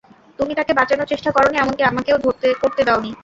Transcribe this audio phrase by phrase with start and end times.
[0.39, 2.17] তুমি তাকে বাচানোর চেষ্টা করনি এমনকি আমাকেও
[2.61, 3.11] করতে দাও নি।